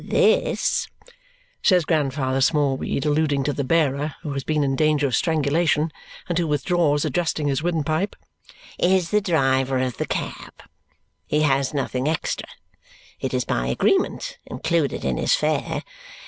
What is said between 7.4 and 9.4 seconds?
his windpipe, "is the